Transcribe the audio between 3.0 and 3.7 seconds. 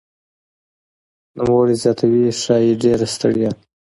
ستړیا